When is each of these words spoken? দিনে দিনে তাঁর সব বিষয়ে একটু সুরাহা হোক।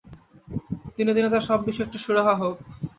দিনে 0.95 1.11
দিনে 1.15 1.29
তাঁর 1.33 1.47
সব 1.49 1.59
বিষয়ে 1.67 1.85
একটু 1.87 1.97
সুরাহা 2.03 2.33
হোক। 2.41 2.55